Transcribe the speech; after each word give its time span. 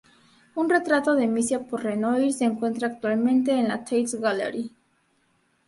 Un 0.55 0.67
retrato 0.67 1.13
de 1.13 1.27
Misia 1.27 1.59
por 1.67 1.83
Renoir 1.83 2.33
se 2.33 2.45
encuentra 2.45 2.87
actualmente 2.87 3.51
en 3.51 3.67
la 3.67 3.83
Tate 3.83 4.05
Gallery. 4.19 4.71